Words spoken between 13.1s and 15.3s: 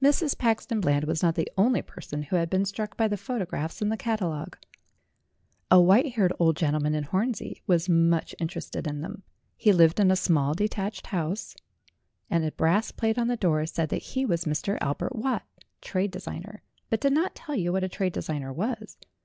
on the door said that he was Mr. Albert